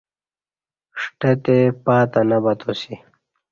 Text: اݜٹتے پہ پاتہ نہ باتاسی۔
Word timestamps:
اݜٹتے 0.95 1.33
پہ 1.45 1.57
پاتہ 1.83 2.21
نہ 2.29 2.37
باتاسی۔ 2.43 2.93